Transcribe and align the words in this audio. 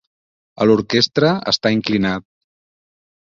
A 0.63 0.65
l'orquestra 0.69 1.33
està 1.53 1.71
inclinat. 1.75 2.27